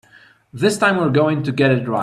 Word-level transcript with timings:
This 0.51 0.79
time 0.79 0.97
we're 0.97 1.11
going 1.11 1.43
to 1.43 1.51
get 1.51 1.69
it 1.69 1.87
right. 1.87 1.99